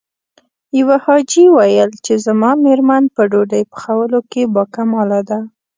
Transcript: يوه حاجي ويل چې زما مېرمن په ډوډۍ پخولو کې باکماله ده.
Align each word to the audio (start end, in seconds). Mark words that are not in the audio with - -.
يوه 0.77 0.97
حاجي 1.05 1.43
ويل 1.57 1.89
چې 2.05 2.13
زما 2.25 2.51
مېرمن 2.63 3.03
په 3.15 3.21
ډوډۍ 3.31 3.63
پخولو 3.71 4.19
کې 4.31 4.41
باکماله 4.55 5.21
ده. 5.29 5.39